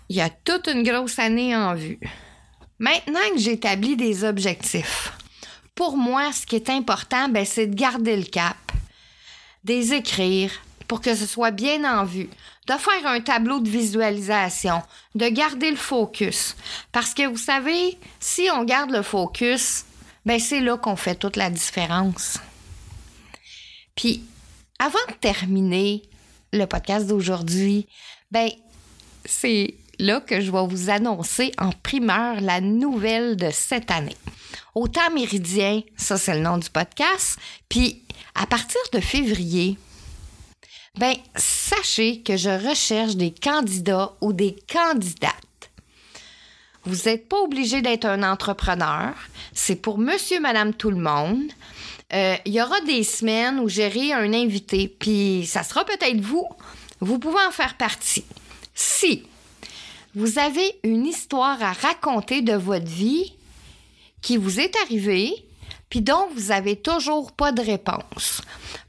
il 0.09 0.15
y 0.15 0.21
a 0.21 0.29
toute 0.29 0.67
une 0.67 0.83
grosse 0.83 1.19
année 1.19 1.55
en 1.55 1.75
vue. 1.75 1.99
Maintenant 2.79 3.19
que 3.33 3.39
j'ai 3.39 3.53
établi 3.53 3.95
des 3.95 4.23
objectifs, 4.23 5.11
pour 5.75 5.97
moi, 5.97 6.31
ce 6.31 6.45
qui 6.45 6.55
est 6.55 6.69
important, 6.69 7.29
ben, 7.29 7.45
c'est 7.45 7.67
de 7.67 7.75
garder 7.75 8.15
le 8.15 8.23
cap, 8.23 8.57
des 9.63 9.93
écrire 9.93 10.51
pour 10.87 11.01
que 11.01 11.15
ce 11.15 11.25
soit 11.25 11.51
bien 11.51 11.83
en 11.99 12.05
vue, 12.05 12.29
de 12.67 12.73
faire 12.73 13.07
un 13.07 13.19
tableau 13.19 13.59
de 13.59 13.69
visualisation, 13.69 14.81
de 15.15 15.27
garder 15.27 15.71
le 15.71 15.77
focus. 15.77 16.55
Parce 16.91 17.13
que 17.13 17.25
vous 17.25 17.37
savez, 17.37 17.97
si 18.19 18.49
on 18.53 18.63
garde 18.63 18.91
le 18.91 19.01
focus, 19.01 19.85
ben 20.25 20.39
c'est 20.39 20.59
là 20.59 20.77
qu'on 20.77 20.95
fait 20.95 21.15
toute 21.15 21.35
la 21.35 21.49
différence. 21.49 22.39
Puis, 23.95 24.23
avant 24.79 25.05
de 25.09 25.13
terminer 25.13 26.03
le 26.51 26.65
podcast 26.65 27.07
d'aujourd'hui, 27.07 27.87
ben 28.31 28.49
c'est 29.25 29.75
là 29.99 30.21
que 30.21 30.41
je 30.41 30.51
vais 30.51 30.65
vous 30.67 30.89
annoncer 30.89 31.51
en 31.57 31.71
primeur 31.71 32.41
la 32.41 32.61
nouvelle 32.61 33.35
de 33.35 33.49
cette 33.51 33.91
année. 33.91 34.17
Au 34.75 34.87
temps 34.87 35.11
méridien, 35.13 35.81
ça 35.95 36.17
c'est 36.17 36.33
le 36.33 36.41
nom 36.41 36.57
du 36.57 36.69
podcast, 36.69 37.37
puis 37.69 38.03
à 38.35 38.47
partir 38.47 38.81
de 38.91 38.99
février, 38.99 39.77
ben 40.97 41.15
sachez 41.35 42.21
que 42.21 42.37
je 42.37 42.69
recherche 42.69 43.15
des 43.15 43.31
candidats 43.31 44.13
ou 44.21 44.33
des 44.33 44.55
candidates 44.71 45.33
vous 46.85 46.95
n'êtes 47.05 47.29
pas 47.29 47.39
obligé 47.39 47.81
d'être 47.81 48.05
un 48.05 48.23
entrepreneur. 48.23 49.13
C'est 49.53 49.75
pour 49.75 49.97
monsieur, 49.97 50.39
madame, 50.39 50.73
tout 50.73 50.91
le 50.91 50.97
monde. 50.97 51.51
Euh, 52.13 52.35
il 52.45 52.53
y 52.53 52.61
aura 52.61 52.79
des 52.81 53.03
semaines 53.03 53.59
où 53.59 53.69
j'aurai 53.69 54.13
un 54.13 54.33
invité, 54.33 54.87
puis 54.87 55.45
ça 55.47 55.63
sera 55.63 55.85
peut-être 55.85 56.19
vous. 56.19 56.47
Vous 56.99 57.19
pouvez 57.19 57.43
en 57.47 57.51
faire 57.51 57.75
partie. 57.75 58.25
Si 58.75 59.23
vous 60.15 60.37
avez 60.37 60.75
une 60.83 61.05
histoire 61.07 61.61
à 61.63 61.73
raconter 61.73 62.41
de 62.41 62.53
votre 62.53 62.85
vie 62.85 63.33
qui 64.21 64.37
vous 64.37 64.59
est 64.59 64.75
arrivée, 64.83 65.33
puis 65.89 66.01
dont 66.01 66.27
vous 66.35 66.51
avez 66.51 66.75
toujours 66.75 67.31
pas 67.31 67.51
de 67.51 67.61
réponse. 67.61 68.41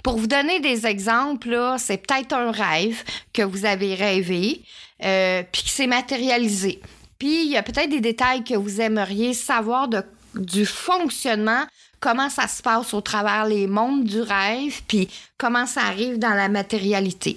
Pour 0.03 0.17
vous 0.17 0.27
donner 0.27 0.61
des 0.61 0.87
exemples, 0.87 1.75
c'est 1.79 1.99
peut-être 1.99 2.35
un 2.35 2.51
rêve 2.51 3.03
que 3.33 3.43
vous 3.43 3.65
avez 3.65 3.95
rêvé, 3.95 4.63
euh, 5.03 5.43
puis 5.51 5.63
qui 5.63 5.71
s'est 5.71 5.87
matérialisé. 5.87 6.81
Puis 7.25 7.47
il 7.47 7.53
y 7.53 7.57
a 7.57 7.63
peut-être 7.63 7.89
des 7.89 8.03
détails 8.03 8.45
que 8.45 8.53
vous 8.53 8.83
aimeriez 8.83 9.33
savoir 9.33 9.89
du 10.35 10.67
fonctionnement, 10.67 11.65
comment 11.99 12.29
ça 12.29 12.47
se 12.47 12.61
passe 12.61 12.93
au 12.93 13.01
travers 13.01 13.47
les 13.47 13.67
mondes 13.67 14.05
du 14.05 14.21
rêve, 14.21 14.83
puis 14.87 15.09
comment 15.39 15.65
ça 15.65 15.85
arrive 15.85 16.19
dans 16.19 16.35
la 16.35 16.51
matérialité. 16.51 17.37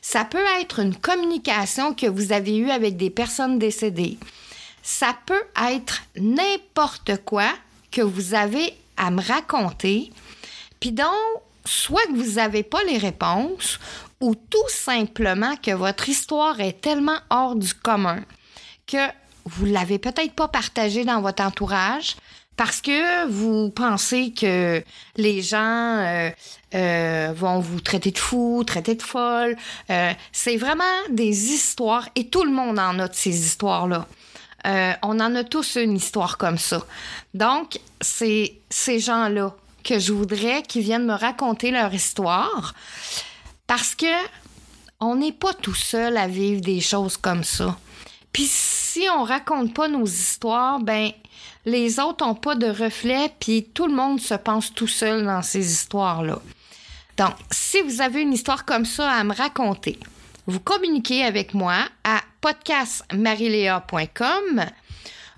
Ça 0.00 0.24
peut 0.24 0.44
être 0.60 0.80
une 0.80 0.96
communication 0.96 1.94
que 1.94 2.06
vous 2.08 2.32
avez 2.32 2.56
eue 2.56 2.70
avec 2.70 2.96
des 2.96 3.10
personnes 3.10 3.60
décédées. 3.60 4.18
Ça 4.82 5.16
peut 5.24 5.44
être 5.70 6.02
n'importe 6.16 7.24
quoi 7.24 7.52
que 7.92 8.02
vous 8.02 8.34
avez 8.34 8.74
à 8.96 9.12
me 9.12 9.22
raconter, 9.22 10.10
puis 10.80 10.90
donc, 10.90 11.14
soit 11.64 12.06
que 12.08 12.16
vous 12.16 12.32
n'avez 12.32 12.64
pas 12.64 12.82
les 12.82 12.98
réponses, 12.98 13.78
ou 14.20 14.34
tout 14.34 14.68
simplement 14.68 15.54
que 15.62 15.70
votre 15.70 16.08
histoire 16.08 16.58
est 16.58 16.80
tellement 16.80 17.20
hors 17.30 17.54
du 17.54 17.72
commun 17.72 18.24
que 18.88 19.06
vous 19.48 19.64
l'avez 19.66 19.98
peut-être 19.98 20.32
pas 20.32 20.48
partagé 20.48 21.04
dans 21.04 21.20
votre 21.20 21.42
entourage 21.42 22.16
parce 22.58 22.80
que 22.80 23.28
vous 23.28 23.70
pensez 23.70 24.32
que 24.32 24.82
les 25.16 25.42
gens 25.42 25.58
euh, 25.98 26.30
euh, 26.74 27.32
vont 27.34 27.60
vous 27.60 27.80
traiter 27.80 28.10
de 28.10 28.18
fou, 28.18 28.64
traiter 28.66 28.96
de 28.96 29.02
folle. 29.02 29.56
Euh, 29.90 30.12
c'est 30.32 30.56
vraiment 30.56 30.84
des 31.08 31.52
histoires 31.52 32.08
et 32.16 32.26
tout 32.26 32.42
le 32.42 32.50
monde 32.50 32.80
en 32.80 32.98
a 32.98 33.06
de 33.06 33.14
ces 33.14 33.46
histoires-là. 33.46 34.06
on 35.02 35.20
en 35.20 35.34
a 35.36 35.44
tous 35.44 35.76
une 35.76 35.96
histoire 35.96 36.36
comme 36.36 36.58
ça. 36.58 36.84
Donc, 37.32 37.78
c'est 38.00 38.54
ces 38.68 38.98
gens-là 38.98 39.54
que 39.84 40.00
je 40.00 40.12
voudrais 40.12 40.62
qu'ils 40.62 40.82
viennent 40.82 41.06
me 41.06 41.14
raconter 41.14 41.70
leur 41.70 41.94
histoire 41.94 42.74
parce 43.68 43.94
que 43.94 44.14
on 45.00 45.14
n'est 45.14 45.32
pas 45.32 45.54
tout 45.54 45.74
seul 45.74 46.16
à 46.16 46.26
vivre 46.26 46.60
des 46.60 46.80
choses 46.80 47.16
comme 47.16 47.44
ça. 47.44 47.78
Puis 48.32 48.46
si 48.48 49.06
on 49.14 49.24
raconte 49.24 49.74
pas 49.74 49.88
nos 49.88 50.06
histoires, 50.06 50.80
ben 50.80 51.10
les 51.64 52.00
autres 52.00 52.24
ont 52.24 52.34
pas 52.34 52.54
de 52.54 52.66
reflet, 52.66 53.30
puis 53.38 53.68
tout 53.74 53.86
le 53.86 53.94
monde 53.94 54.20
se 54.20 54.34
pense 54.34 54.72
tout 54.72 54.86
seul 54.86 55.24
dans 55.24 55.42
ces 55.42 55.72
histoires-là. 55.72 56.40
Donc, 57.16 57.34
si 57.50 57.80
vous 57.82 58.00
avez 58.00 58.22
une 58.22 58.32
histoire 58.32 58.64
comme 58.64 58.84
ça 58.84 59.10
à 59.10 59.24
me 59.24 59.34
raconter, 59.34 59.98
vous 60.46 60.60
communiquez 60.60 61.24
avec 61.24 61.52
moi 61.52 61.74
à 62.04 62.20
podcastmarilea.com. 62.40 64.64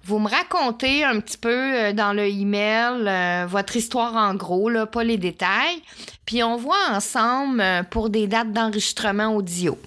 Vous 0.04 0.18
me 0.18 0.28
racontez 0.28 1.04
un 1.04 1.20
petit 1.20 1.36
peu 1.36 1.50
euh, 1.50 1.92
dans 1.92 2.12
le 2.12 2.26
email 2.26 3.06
euh, 3.06 3.46
votre 3.46 3.76
histoire 3.76 4.14
en 4.14 4.34
gros, 4.34 4.70
là, 4.70 4.86
pas 4.86 5.04
les 5.04 5.18
détails. 5.18 5.82
Puis 6.24 6.42
on 6.42 6.56
voit 6.56 6.88
ensemble 6.90 7.60
euh, 7.60 7.82
pour 7.82 8.08
des 8.08 8.26
dates 8.26 8.52
d'enregistrement 8.52 9.34
audio. 9.34 9.78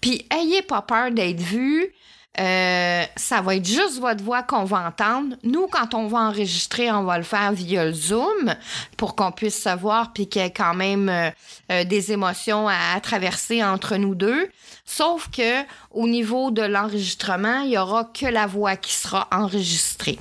Puis 0.00 0.26
ayez 0.30 0.62
pas 0.62 0.82
peur 0.82 1.10
d'être 1.10 1.40
vu. 1.40 1.92
Euh, 2.38 3.04
ça 3.16 3.40
va 3.40 3.56
être 3.56 3.66
juste 3.66 3.98
votre 3.98 4.22
voix 4.22 4.42
qu'on 4.44 4.64
va 4.64 4.86
entendre. 4.86 5.36
Nous, 5.42 5.66
quand 5.66 5.94
on 5.94 6.06
va 6.06 6.20
enregistrer, 6.20 6.90
on 6.92 7.02
va 7.02 7.18
le 7.18 7.24
faire 7.24 7.52
via 7.52 7.84
le 7.84 7.92
Zoom 7.92 8.54
pour 8.96 9.16
qu'on 9.16 9.32
puisse 9.32 9.60
se 9.60 9.76
voir 9.76 10.12
puis 10.12 10.28
qu'il 10.28 10.40
y 10.40 10.44
ait 10.44 10.52
quand 10.52 10.74
même 10.74 11.08
euh, 11.08 11.30
euh, 11.72 11.84
des 11.84 12.12
émotions 12.12 12.68
à, 12.68 13.00
traverser 13.00 13.64
entre 13.64 13.96
nous 13.96 14.14
deux. 14.14 14.48
Sauf 14.84 15.28
que 15.30 15.62
au 15.90 16.06
niveau 16.06 16.52
de 16.52 16.62
l'enregistrement, 16.62 17.62
il 17.62 17.70
y 17.70 17.78
aura 17.78 18.04
que 18.04 18.26
la 18.26 18.46
voix 18.46 18.76
qui 18.76 18.94
sera 18.94 19.26
enregistrée. 19.32 20.18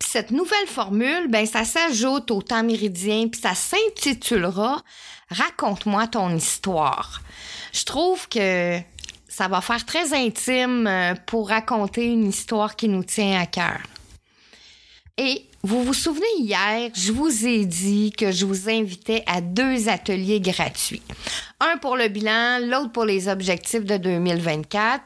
Cette 0.00 0.30
nouvelle 0.30 0.66
formule, 0.66 1.28
ben 1.28 1.44
ça 1.44 1.64
s'ajoute 1.64 2.30
au 2.30 2.40
temps 2.40 2.62
méridien 2.62 3.28
puis 3.28 3.40
ça 3.40 3.54
s'intitulera 3.54 4.82
Raconte-moi 5.30 6.06
ton 6.06 6.34
histoire. 6.36 7.22
Je 7.72 7.84
trouve 7.84 8.28
que 8.28 8.78
ça 9.34 9.48
va 9.48 9.60
faire 9.60 9.84
très 9.84 10.14
intime 10.14 10.86
euh, 10.86 11.14
pour 11.26 11.48
raconter 11.48 12.04
une 12.04 12.28
histoire 12.28 12.76
qui 12.76 12.88
nous 12.88 13.02
tient 13.02 13.40
à 13.40 13.46
cœur. 13.46 13.80
Et 15.18 15.46
vous 15.64 15.82
vous 15.82 15.92
souvenez, 15.94 16.24
hier, 16.38 16.90
je 16.94 17.10
vous 17.10 17.44
ai 17.44 17.64
dit 17.64 18.12
que 18.12 18.30
je 18.30 18.46
vous 18.46 18.68
invitais 18.68 19.24
à 19.26 19.40
deux 19.40 19.88
ateliers 19.88 20.40
gratuits. 20.40 21.02
Un 21.58 21.78
pour 21.78 21.96
le 21.96 22.06
bilan, 22.06 22.60
l'autre 22.60 22.92
pour 22.92 23.04
les 23.04 23.28
objectifs 23.28 23.84
de 23.84 23.96
2024. 23.96 25.02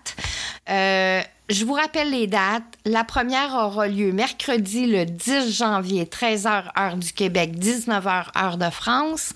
Euh, 0.68 1.22
je 1.48 1.64
vous 1.64 1.72
rappelle 1.72 2.10
les 2.10 2.26
dates. 2.26 2.64
La 2.84 3.04
première 3.04 3.54
aura 3.54 3.88
lieu 3.88 4.12
mercredi 4.12 4.86
le 4.86 5.06
10 5.06 5.56
janvier, 5.56 6.04
13h 6.04 6.64
heure 6.78 6.96
du 6.96 7.14
Québec, 7.14 7.52
19h 7.56 8.26
heure 8.36 8.58
de 8.58 8.68
France. 8.68 9.32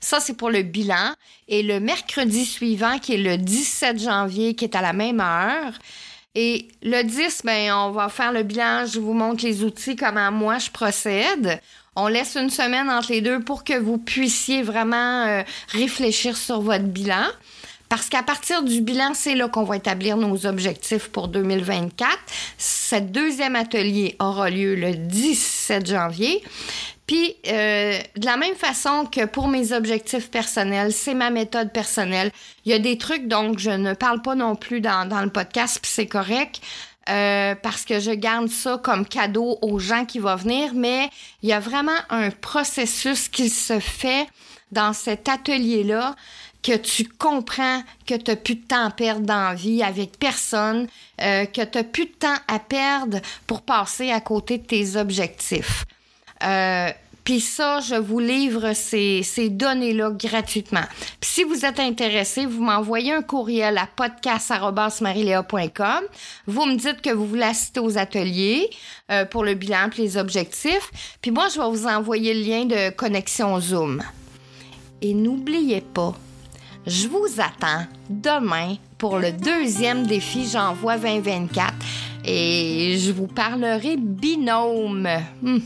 Ça, 0.00 0.18
c'est 0.20 0.34
pour 0.34 0.50
le 0.50 0.62
bilan. 0.62 1.14
Et 1.48 1.62
le 1.62 1.78
mercredi 1.80 2.44
suivant, 2.44 2.98
qui 2.98 3.14
est 3.14 3.18
le 3.18 3.36
17 3.36 4.00
janvier, 4.00 4.54
qui 4.54 4.64
est 4.64 4.74
à 4.74 4.82
la 4.82 4.92
même 4.92 5.20
heure, 5.20 5.72
et 6.34 6.68
le 6.82 7.02
10, 7.02 7.42
ben, 7.44 7.72
on 7.72 7.90
va 7.90 8.08
faire 8.08 8.32
le 8.32 8.42
bilan. 8.42 8.86
Je 8.86 9.00
vous 9.00 9.14
montre 9.14 9.44
les 9.44 9.64
outils, 9.64 9.96
comment 9.96 10.30
moi 10.30 10.58
je 10.58 10.70
procède. 10.70 11.60
On 11.96 12.06
laisse 12.06 12.36
une 12.36 12.50
semaine 12.50 12.88
entre 12.88 13.10
les 13.10 13.20
deux 13.20 13.40
pour 13.40 13.64
que 13.64 13.76
vous 13.76 13.98
puissiez 13.98 14.62
vraiment 14.62 15.26
euh, 15.26 15.42
réfléchir 15.68 16.36
sur 16.36 16.60
votre 16.60 16.84
bilan. 16.84 17.26
Parce 17.88 18.08
qu'à 18.08 18.22
partir 18.22 18.62
du 18.62 18.80
bilan, 18.80 19.14
c'est 19.14 19.34
là 19.34 19.48
qu'on 19.48 19.64
va 19.64 19.76
établir 19.76 20.16
nos 20.16 20.46
objectifs 20.46 21.08
pour 21.08 21.26
2024. 21.26 22.16
Ce 22.56 22.94
deuxième 22.94 23.56
atelier 23.56 24.14
aura 24.20 24.48
lieu 24.48 24.76
le 24.76 24.94
17 24.94 25.88
janvier. 25.88 26.44
Puis, 27.10 27.34
euh, 27.48 27.98
de 28.14 28.24
la 28.24 28.36
même 28.36 28.54
façon 28.54 29.04
que 29.04 29.24
pour 29.24 29.48
mes 29.48 29.72
objectifs 29.72 30.30
personnels, 30.30 30.92
c'est 30.92 31.14
ma 31.14 31.30
méthode 31.30 31.72
personnelle. 31.72 32.30
Il 32.64 32.70
y 32.70 32.72
a 32.72 32.78
des 32.78 32.98
trucs, 32.98 33.26
donc, 33.26 33.58
je 33.58 33.72
ne 33.72 33.94
parle 33.94 34.22
pas 34.22 34.36
non 34.36 34.54
plus 34.54 34.80
dans, 34.80 35.20
le 35.20 35.28
podcast, 35.28 35.80
puis 35.82 35.90
c'est 35.92 36.06
correct. 36.06 36.60
Euh, 37.08 37.56
parce 37.56 37.84
que 37.84 37.98
je 37.98 38.12
garde 38.12 38.46
ça 38.46 38.78
comme 38.80 39.04
cadeau 39.04 39.58
aux 39.60 39.80
gens 39.80 40.04
qui 40.04 40.20
vont 40.20 40.36
venir, 40.36 40.70
mais 40.72 41.10
il 41.42 41.48
y 41.48 41.52
a 41.52 41.58
vraiment 41.58 41.98
un 42.10 42.30
processus 42.30 43.28
qui 43.28 43.48
se 43.48 43.80
fait 43.80 44.28
dans 44.70 44.92
cet 44.92 45.28
atelier-là 45.28 46.14
que 46.62 46.76
tu 46.76 47.08
comprends 47.08 47.82
que 48.06 48.14
tu 48.14 48.30
n'as 48.30 48.36
plus 48.36 48.54
de 48.54 48.66
temps 48.68 48.86
à 48.86 48.90
perdre 48.90 49.26
dans 49.26 49.56
vie 49.56 49.82
avec 49.82 50.16
personne, 50.16 50.86
euh, 51.20 51.44
que 51.46 51.62
tu 51.62 51.76
n'as 51.76 51.82
plus 51.82 52.04
de 52.04 52.14
temps 52.20 52.38
à 52.46 52.60
perdre 52.60 53.18
pour 53.48 53.62
passer 53.62 54.12
à 54.12 54.20
côté 54.20 54.58
de 54.58 54.64
tes 54.64 54.94
objectifs. 54.94 55.84
Euh, 56.44 56.90
puis 57.24 57.40
ça, 57.40 57.80
je 57.80 57.94
vous 57.94 58.18
livre 58.18 58.72
ces, 58.72 59.22
données-là 59.50 60.10
gratuitement. 60.10 60.82
Puis 61.20 61.30
si 61.30 61.44
vous 61.44 61.64
êtes 61.64 61.78
intéressé, 61.78 62.44
vous 62.46 62.62
m'envoyez 62.62 63.12
un 63.12 63.22
courriel 63.22 63.78
à 63.78 63.86
podcast.marilea.com. 63.86 66.04
Vous 66.46 66.66
me 66.66 66.74
dites 66.76 67.00
que 67.02 67.10
vous 67.10 67.26
voulez 67.26 67.44
assister 67.44 67.78
aux 67.80 67.98
ateliers 67.98 68.70
euh, 69.12 69.26
pour 69.26 69.44
le 69.44 69.54
bilan 69.54 69.90
et 69.96 70.00
les 70.00 70.16
objectifs. 70.16 70.90
Puis 71.20 71.30
moi, 71.30 71.46
je 71.54 71.60
vais 71.60 71.68
vous 71.68 71.86
envoyer 71.86 72.34
le 72.34 72.40
lien 72.40 72.64
de 72.64 72.90
connexion 72.90 73.60
Zoom. 73.60 74.02
Et 75.02 75.14
n'oubliez 75.14 75.82
pas, 75.82 76.14
je 76.86 77.08
vous 77.08 77.26
attends 77.38 77.86
demain 78.08 78.76
pour 78.98 79.18
le 79.18 79.32
deuxième 79.32 80.06
défi 80.06 80.48
J'envoie 80.48 80.98
2024 80.98 81.74
et 82.24 82.96
je 82.98 83.12
vous 83.12 83.26
parlerai 83.26 83.96
binôme. 83.96 85.08
Hmm. 85.42 85.58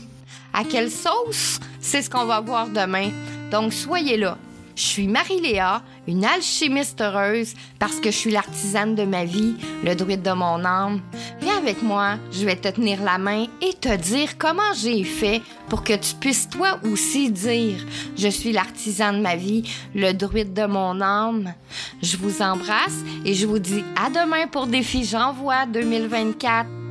À 0.57 0.63
quelle 0.63 0.89
sauce? 0.89 1.59
C'est 1.81 2.01
ce 2.01 2.09
qu'on 2.09 2.25
va 2.25 2.39
voir 2.39 2.69
demain. 2.69 3.09
Donc, 3.51 3.73
soyez 3.73 4.15
là. 4.15 4.37
Je 4.73 4.83
suis 4.83 5.07
Marie-Léa, 5.07 5.81
une 6.07 6.23
alchimiste 6.23 6.99
heureuse 7.01 7.53
parce 7.77 7.99
que 7.99 8.11
je 8.11 8.15
suis 8.15 8.31
l'artisane 8.31 8.95
de 8.95 9.03
ma 9.03 9.25
vie, 9.25 9.55
le 9.83 9.95
druide 9.95 10.21
de 10.21 10.31
mon 10.31 10.63
âme. 10.65 11.01
Viens 11.41 11.57
avec 11.57 11.81
moi, 11.81 12.15
je 12.31 12.45
vais 12.45 12.55
te 12.55 12.69
tenir 12.69 13.01
la 13.01 13.17
main 13.17 13.47
et 13.61 13.73
te 13.73 13.95
dire 13.95 14.37
comment 14.37 14.73
j'ai 14.73 15.03
fait 15.03 15.41
pour 15.69 15.83
que 15.83 15.93
tu 15.93 16.15
puisses 16.15 16.49
toi 16.49 16.79
aussi 16.83 17.31
dire 17.31 17.85
Je 18.17 18.27
suis 18.27 18.51
l'artisan 18.51 19.13
de 19.13 19.19
ma 19.19 19.35
vie, 19.35 19.69
le 19.93 20.13
druide 20.13 20.53
de 20.53 20.65
mon 20.65 21.01
âme. 21.01 21.53
Je 22.01 22.17
vous 22.17 22.41
embrasse 22.41 23.03
et 23.25 23.33
je 23.33 23.45
vous 23.45 23.59
dis 23.59 23.83
à 23.95 24.09
demain 24.09 24.47
pour 24.47 24.67
Défi 24.67 25.05
J'envoie 25.05 25.65
2024. 25.67 26.84